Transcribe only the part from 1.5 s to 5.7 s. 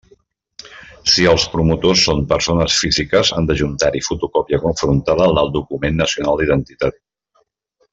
promotors són persones físiques, han d'adjuntar-hi fotocòpia confrontada del